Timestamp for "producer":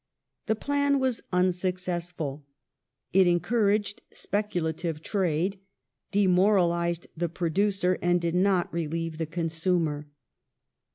7.29-7.99